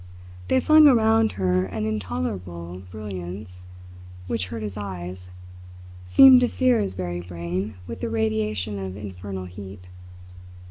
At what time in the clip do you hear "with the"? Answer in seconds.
7.85-8.09